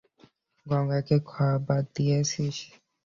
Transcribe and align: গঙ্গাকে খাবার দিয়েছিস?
গঙ্গাকে 0.65 1.17
খাবার 1.29 1.81
দিয়েছিস? 1.95 2.57